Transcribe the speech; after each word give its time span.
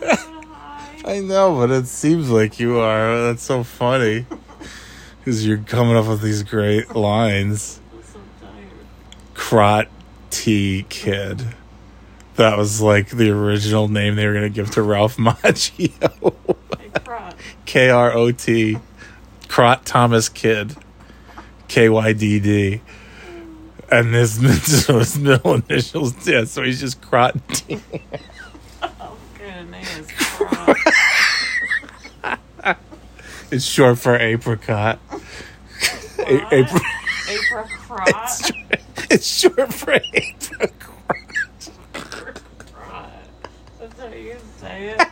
not 0.00 0.02
even 0.02 0.42
high. 0.44 1.00
I 1.04 1.20
know, 1.20 1.56
but 1.56 1.70
it 1.70 1.86
seems 1.86 2.30
like 2.30 2.58
you 2.58 2.78
are. 2.80 3.22
That's 3.22 3.42
so 3.42 3.62
funny. 3.62 4.26
Because 5.24 5.46
you're 5.46 5.58
coming 5.58 5.94
up 5.96 6.08
with 6.08 6.20
these 6.20 6.42
great 6.42 6.96
lines. 6.96 7.80
I'm 7.94 8.02
so 8.02 8.18
tired. 8.40 9.34
Crot 9.34 9.88
T 10.30 10.84
Kid. 10.88 11.54
That 12.34 12.58
was 12.58 12.80
like 12.80 13.10
the 13.10 13.30
original 13.30 13.86
name 13.86 14.16
they 14.16 14.26
were 14.26 14.32
going 14.32 14.42
to 14.42 14.50
give 14.50 14.72
to 14.72 14.82
Ralph 14.82 15.18
Macchio. 15.18 16.34
K 17.66 17.90
R 17.90 18.12
O 18.12 18.32
T. 18.32 18.78
Crot 19.46 19.86
Thomas 19.86 20.28
Kid. 20.28 20.74
K 21.68 21.88
Y 21.88 22.12
D 22.14 22.40
D. 22.40 22.80
And 23.90 24.12
this, 24.12 24.36
this 24.38 24.88
was 24.88 25.18
middle 25.18 25.54
initials. 25.54 26.26
Yeah, 26.26 26.44
so 26.44 26.64
he's 26.64 26.80
just 26.80 27.00
Crot 27.00 27.36
T. 27.48 27.78
Good 29.42 29.70
name 29.72 29.82
is 29.98 30.06
crot. 30.12 30.76
It's 33.50 33.64
short 33.64 33.98
for 33.98 34.16
apricot. 34.16 34.98
A- 36.20 36.62
What? 36.62 36.82
Apricot. 37.28 38.08
it's, 38.08 39.10
it's 39.10 39.26
short 39.26 39.74
for 39.74 39.94
apricot. 40.14 40.70
That's 43.80 43.98
how 43.98 44.06
you 44.08 44.36
say 44.58 44.94
it. 44.96 45.02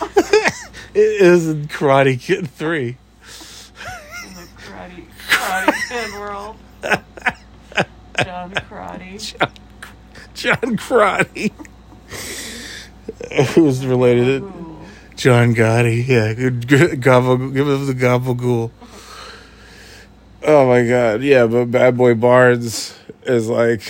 It 0.92 1.22
is 1.22 1.46
in 1.48 1.68
Karate 1.68 2.18
Kid 2.20 2.50
3. 2.50 2.88
In 2.88 2.96
the 4.34 4.48
karate, 4.58 5.04
karate 5.28 5.88
kid 5.88 6.12
world. 6.18 6.56
John 8.24 8.50
Karate. 8.54 9.52
John 10.34 10.76
Karate. 10.76 11.52
Who's 13.54 13.84
related 13.86 14.42
John 15.16 15.54
Gotti. 15.54 16.06
Yeah, 16.06 16.32
good, 16.32 17.02
gobble, 17.02 17.36
give 17.50 17.68
him 17.68 17.86
the 17.86 17.92
gabagool. 17.92 18.70
Oh 20.42 20.66
my 20.66 20.86
god, 20.86 21.22
yeah, 21.22 21.46
but 21.46 21.66
Bad 21.66 21.96
Boy 21.98 22.14
Barnes 22.14 22.98
is 23.24 23.48
like, 23.48 23.82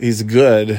he's 0.00 0.24
good. 0.24 0.70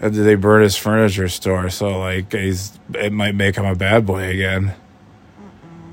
And 0.00 0.14
they 0.14 0.34
burn 0.34 0.62
his 0.62 0.76
furniture 0.76 1.28
store, 1.28 1.70
so 1.70 1.98
like 1.98 2.32
he's 2.32 2.78
it 2.94 3.12
might 3.12 3.34
make 3.34 3.56
him 3.56 3.66
a 3.66 3.76
bad 3.76 4.06
boy 4.06 4.28
again. 4.30 4.74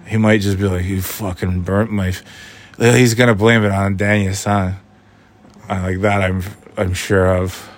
He 0.07 0.17
might 0.17 0.39
just 0.39 0.57
be 0.57 0.63
like, 0.63 0.85
"You 0.85 1.01
fucking 1.01 1.63
burnt 1.63 1.91
my." 1.91 2.07
f-" 2.07 2.23
He's 2.79 3.13
gonna 3.15 3.35
blame 3.35 3.65
it 3.65 3.71
on 3.71 3.97
Daniel 3.97 4.33
San. 4.33 4.77
Like 5.69 5.99
that. 5.99 6.23
I'm 6.23 6.41
I'm 6.77 6.93
sure 6.93 7.35
of 7.35 7.69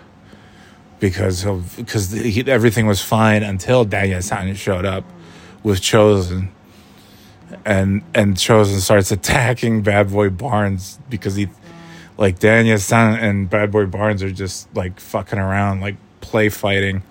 because 0.99 1.43
he'll 1.43 1.63
because 1.75 2.11
he, 2.11 2.43
everything 2.47 2.87
was 2.87 3.01
fine 3.01 3.43
until 3.43 3.85
Daniel 3.85 4.21
San 4.21 4.53
showed 4.55 4.85
up 4.85 5.03
with 5.63 5.79
Chozen, 5.81 6.49
and 7.65 8.03
and 8.13 8.35
Chozen 8.35 8.79
starts 8.79 9.11
attacking 9.19 9.81
Bad 9.81 10.11
Boy 10.11 10.29
Barnes 10.29 10.99
because 11.09 11.35
he 11.35 11.49
like 12.17 12.39
Daniel 12.39 12.77
San 12.77 13.17
and 13.19 13.49
Bad 13.49 13.71
Boy 13.71 13.85
Barnes 13.85 14.21
are 14.21 14.31
just 14.31 14.73
like 14.75 14.99
fucking 14.99 15.39
around, 15.39 15.81
like 15.81 15.95
play 16.21 16.49
fighting, 16.49 17.03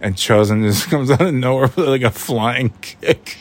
and 0.00 0.14
Chozen 0.14 0.62
just 0.66 0.88
comes 0.88 1.10
out 1.10 1.20
of 1.20 1.34
nowhere 1.34 1.70
with 1.76 1.88
like 1.88 2.02
a 2.02 2.10
flying 2.10 2.70
kick. 2.80 3.38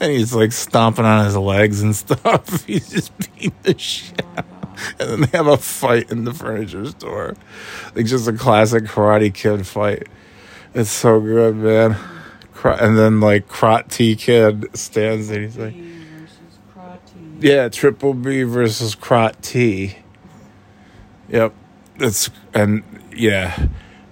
And 0.00 0.12
he's 0.12 0.34
like 0.34 0.52
stomping 0.52 1.04
on 1.04 1.24
his 1.24 1.36
legs 1.36 1.82
and 1.82 1.96
stuff. 1.96 2.64
He's 2.66 2.90
just 2.90 3.12
beating 3.18 3.52
the 3.62 3.76
shit. 3.78 4.22
God. 4.34 4.57
And 4.98 5.10
then 5.10 5.20
they 5.22 5.38
have 5.38 5.46
a 5.46 5.56
fight 5.56 6.10
in 6.10 6.24
the 6.24 6.34
furniture 6.34 6.86
store. 6.86 7.36
Like 7.94 8.06
just 8.06 8.28
a 8.28 8.32
classic 8.32 8.84
Karate 8.84 9.32
Kid 9.32 9.66
fight. 9.66 10.08
It's 10.74 10.90
so 10.90 11.20
good, 11.20 11.56
man. 11.56 11.96
And 12.64 12.98
then 12.98 13.20
like 13.20 13.46
T 13.88 14.16
Kid 14.16 14.76
stands 14.76 15.28
there. 15.28 15.40
He's 15.42 15.56
like, 15.56 15.74
B 15.74 15.80
versus 15.80 16.58
Crotty. 16.72 17.38
yeah, 17.40 17.68
Triple 17.68 18.14
B 18.14 18.42
versus 18.42 18.94
Crot 18.94 19.42
T. 19.42 19.96
Yep. 21.28 21.54
It's 21.96 22.30
and 22.54 22.82
yeah. 23.14 23.68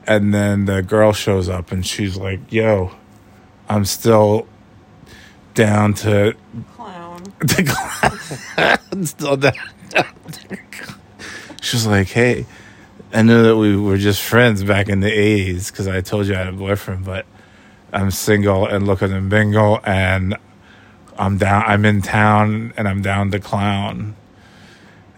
And 0.06 0.32
then 0.32 0.66
the 0.66 0.82
girl 0.82 1.12
shows 1.12 1.48
up 1.48 1.72
and 1.72 1.84
she's 1.84 2.16
like, 2.16 2.52
yo, 2.52 2.92
I'm 3.68 3.84
still 3.84 4.46
down 5.54 5.94
to 5.94 6.36
Clown. 6.76 7.24
the 7.40 7.74
clown. 7.74 8.15
She 11.62 11.76
was 11.76 11.86
like, 11.86 12.08
"Hey, 12.08 12.46
I 13.12 13.22
know 13.22 13.42
that 13.42 13.56
we 13.56 13.76
were 13.76 13.98
just 13.98 14.22
friends 14.22 14.62
back 14.62 14.88
in 14.88 15.00
the 15.00 15.10
'80s 15.10 15.70
because 15.70 15.88
I 15.88 16.00
told 16.00 16.26
you 16.26 16.34
I 16.34 16.38
had 16.38 16.48
a 16.48 16.52
boyfriend, 16.52 17.04
but 17.04 17.26
I'm 17.92 18.12
single 18.12 18.66
and 18.66 18.86
looking 18.86 19.08
to 19.08 19.20
mingle, 19.20 19.80
and 19.84 20.36
I'm 21.18 21.38
down. 21.38 21.64
I'm 21.66 21.84
in 21.84 22.02
town, 22.02 22.72
and 22.76 22.86
I'm 22.86 23.02
down 23.02 23.32
to 23.32 23.40
clown." 23.40 24.14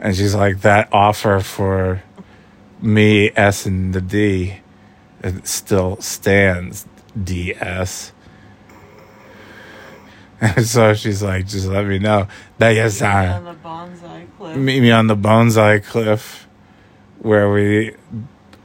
And 0.00 0.16
she's 0.16 0.34
like, 0.34 0.62
"That 0.62 0.88
offer 0.90 1.40
for 1.40 2.02
me, 2.80 3.30
S 3.36 3.66
and 3.66 3.92
the 3.92 4.00
D, 4.00 4.60
it 5.22 5.46
still 5.46 6.00
stands, 6.00 6.86
DS." 7.22 8.12
And 10.40 10.64
so 10.74 10.94
she's 10.94 11.22
like, 11.22 11.46
just 11.46 11.66
let 11.66 11.86
me 11.86 11.98
know. 11.98 12.28
That 12.58 12.70
yes, 12.70 13.02
On 13.02 13.08
I 13.08 13.40
the 13.40 13.54
bonsai 13.54 14.26
cliff. 14.36 14.56
meet 14.56 14.80
me 14.80 14.90
on 14.90 15.06
the 15.06 15.16
bonsai 15.16 15.84
cliff 15.84 16.46
where 17.18 17.50
we 17.50 17.94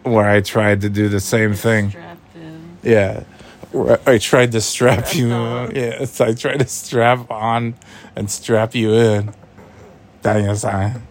where 0.04 0.30
I 0.30 0.42
tried 0.42 0.82
to 0.82 0.90
do 0.90 1.10
the 1.10 1.20
same 1.20 1.54
thing. 1.54 1.96
Yeah. 2.84 3.24
I 4.06 4.20
tried 4.20 4.52
to 4.52 4.62
strap 4.62 5.08
Strap 5.08 5.16
you 5.16 5.32
on. 5.32 5.76
Yes, 5.76 6.22
I 6.22 6.34
tried 6.34 6.60
to 6.60 6.68
strap 6.68 7.32
on 7.32 7.74
and 8.16 8.30
strap 8.30 8.76
you 8.76 8.94
in. 8.94 9.34
That 10.22 10.38
yes, 10.44 10.64
I 10.64 11.02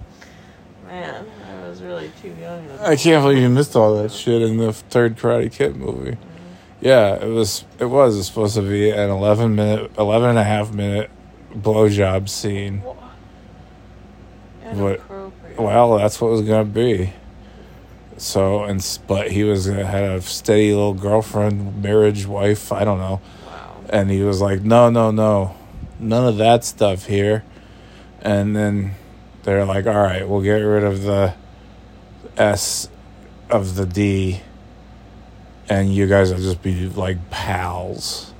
Man, 0.86 1.26
I 1.48 1.68
was 1.68 1.82
really 1.82 2.12
too 2.22 2.34
young. 2.40 2.70
I 2.80 2.94
can't 2.94 3.24
believe 3.24 3.38
you 3.42 3.48
missed 3.48 3.74
all 3.74 3.96
that 4.00 4.12
shit 4.12 4.42
in 4.42 4.58
the 4.58 4.72
third 4.72 5.16
Karate 5.16 5.50
Kid 5.50 5.74
movie. 5.76 6.16
Yeah, 6.82 7.15
it 7.15 7.28
was 7.28 7.65
it 7.78 7.84
was 7.84 8.26
supposed 8.26 8.56
to 8.56 8.62
be 8.62 8.91
an 8.91 9.09
11 9.09 9.54
minute 9.54 9.93
11 9.97 10.31
and 10.31 10.38
a 10.38 10.43
half 10.43 10.72
minute 10.75 11.10
blowjob 11.54 12.28
scene. 12.28 12.82
What- 14.72 15.00
Well, 15.56 15.98
that's 15.98 16.20
what 16.20 16.28
it 16.28 16.31
was 16.32 16.43
gonna 16.43 16.65
be. 16.65 17.12
So 18.16 18.65
and 18.65 18.84
but 19.06 19.31
he 19.31 19.44
was 19.44 19.69
gonna 19.69 19.87
have 19.87 20.03
a 20.10 20.22
steady 20.22 20.72
little 20.75 20.94
girlfriend, 20.94 21.81
marriage, 21.82 22.26
wife. 22.26 22.72
I 22.72 22.82
don't 22.84 22.99
know. 22.99 23.20
Wow. 23.47 23.76
And 23.88 24.10
he 24.10 24.22
was 24.25 24.41
like, 24.41 24.62
"No, 24.62 24.91
no, 24.91 25.12
no, 25.12 25.54
none 26.00 26.26
of 26.26 26.37
that 26.38 26.64
stuff 26.64 27.06
here." 27.06 27.44
And 28.22 28.56
then 28.56 28.94
they're 29.44 29.64
like, 29.64 29.87
"All 29.87 29.94
right, 30.03 30.28
we'll 30.28 30.41
get 30.41 30.54
rid 30.56 30.82
of 30.82 31.03
the 31.03 31.34
S 32.37 32.88
of 33.50 33.76
the 33.76 33.87
D, 33.87 34.41
and 35.72 35.94
you 35.94 36.06
guys 36.06 36.32
will 36.32 36.40
just 36.40 36.62
be 36.62 36.88
like 36.88 37.18
pals." 37.30 38.32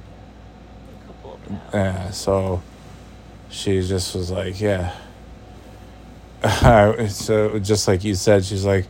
A 0.89 1.07
couple 1.07 1.33
of 1.35 1.49
pounds. 1.49 1.75
Yeah, 1.75 2.11
so 2.11 2.63
she 3.49 3.81
just 3.87 4.15
was 4.15 4.31
like, 4.31 4.61
yeah. 4.61 4.95
so 7.09 7.59
just 7.59 7.87
like 7.87 8.03
you 8.03 8.15
said, 8.15 8.45
she's 8.45 8.65
like, 8.65 8.87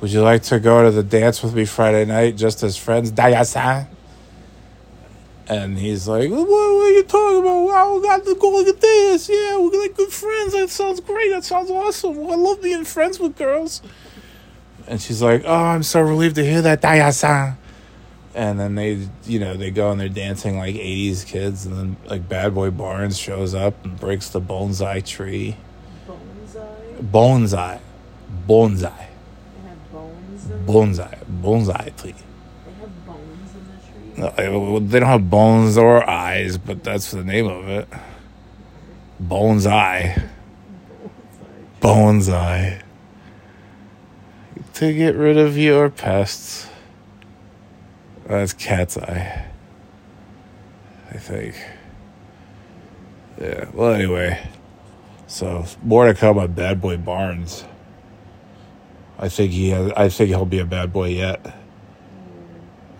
would 0.00 0.10
you 0.10 0.22
like 0.22 0.42
to 0.44 0.58
go 0.58 0.82
to 0.82 0.90
the 0.90 1.02
dance 1.02 1.42
with 1.42 1.54
me 1.54 1.64
Friday 1.64 2.04
night 2.04 2.36
just 2.36 2.62
as 2.62 2.76
friends? 2.76 3.12
Daya-san? 3.12 3.86
And 5.46 5.78
he's 5.78 6.08
like, 6.08 6.30
what, 6.30 6.48
are 6.48 6.90
you 6.90 7.04
talking 7.04 7.40
about? 7.40 7.68
I 7.68 8.00
got 8.02 8.24
to 8.24 8.34
go 8.34 8.50
look 8.50 8.66
at 8.66 8.80
this. 8.80 9.28
Yeah, 9.28 9.58
we're 9.58 9.80
like 9.80 9.94
good 9.94 10.10
friends. 10.10 10.52
That 10.52 10.70
sounds 10.70 11.00
great. 11.00 11.30
That 11.30 11.44
sounds 11.44 11.70
awesome. 11.70 12.18
I 12.18 12.34
love 12.34 12.62
being 12.62 12.84
friends 12.84 13.20
with 13.20 13.36
girls. 13.36 13.82
And 14.86 15.00
she's 15.00 15.22
like, 15.22 15.42
oh, 15.46 15.54
I'm 15.54 15.82
so 15.82 16.00
relieved 16.00 16.36
to 16.36 16.44
hear 16.44 16.62
that, 16.62 16.82
Daya-san. 16.82 17.56
And 18.34 18.58
then 18.58 18.74
they 18.74 19.08
you 19.26 19.38
know 19.38 19.54
they 19.56 19.70
go 19.70 19.92
and 19.92 20.00
they're 20.00 20.08
dancing 20.08 20.58
like 20.58 20.74
80s 20.74 21.24
kids 21.24 21.66
and 21.66 21.76
then 21.76 21.96
like 22.06 22.28
bad 22.28 22.52
boy 22.52 22.70
barnes 22.70 23.16
shows 23.16 23.54
up 23.54 23.84
and 23.84 23.98
breaks 23.98 24.28
the 24.28 24.40
bonsai 24.40 25.06
tree. 25.06 25.56
Bonsai? 26.08 26.68
bonsai. 27.16 27.80
Bonsai. 28.48 28.80
They 28.82 29.68
have 29.68 29.92
bones 29.92 30.50
in 30.50 30.66
bonsai. 30.66 31.24
Bonsai 31.40 31.96
tree. 31.96 32.14
They 32.66 32.72
have 32.72 33.06
bones 33.06 33.54
in 33.54 34.26
the 34.26 34.32
tree? 34.32 34.86
They 34.88 34.98
don't 34.98 35.08
have 35.08 35.30
bones 35.30 35.78
or 35.78 36.08
eyes 36.10 36.58
but 36.58 36.82
that's 36.82 37.12
the 37.12 37.22
name 37.22 37.46
of 37.46 37.68
it. 37.68 37.88
Bonsai. 39.22 40.20
Bonsai. 41.80 42.80
bonsai 42.82 42.83
to 44.74 44.92
get 44.94 45.16
rid 45.16 45.38
of 45.38 45.58
your 45.58 45.90
pests 45.90 46.68
oh, 48.26 48.28
that's 48.30 48.52
cat's 48.54 48.98
eye 48.98 49.46
i 51.12 51.16
think 51.18 51.56
yeah 53.40 53.66
well 53.74 53.92
anyway 53.94 54.40
so 55.26 55.64
more 55.82 56.06
to 56.06 56.14
come 56.14 56.38
on 56.38 56.52
bad 56.52 56.80
boy 56.80 56.96
barnes 56.96 57.64
i 59.18 59.28
think 59.28 59.52
he 59.52 59.70
has 59.70 59.92
i 59.96 60.08
think 60.08 60.28
he'll 60.30 60.44
be 60.46 60.60
a 60.60 60.66
bad 60.66 60.92
boy 60.92 61.08
yet 61.08 61.46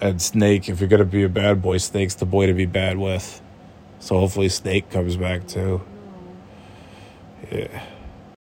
And 0.01 0.23
Snake, 0.23 0.69
if 0.69 0.81
you're 0.81 0.89
gonna 0.89 1.05
be 1.05 1.25
a 1.25 1.29
bad 1.31 1.63
boy, 1.63 1.79
Snake's 1.79 2.15
the 2.15 2.27
boy 2.27 2.47
to 2.47 2.55
be 2.55 2.67
bad 2.67 2.99
with. 2.99 3.43
So 4.01 4.19
hopefully 4.19 4.49
Snake 4.49 4.91
comes 4.91 5.17
back 5.17 5.47
too. 5.49 5.83
Yeah. 7.53 7.83